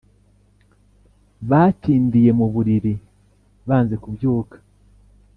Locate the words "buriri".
2.53-2.93